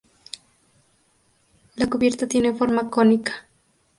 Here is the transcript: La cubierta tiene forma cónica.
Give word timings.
La 1.75 1.85
cubierta 1.87 2.25
tiene 2.25 2.55
forma 2.55 2.89
cónica. 2.89 3.45